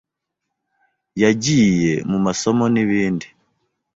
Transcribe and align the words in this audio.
yagiye 1.23 1.93
mu 2.09 2.17
masomo 2.25 2.63
n’ibindi 2.73 3.27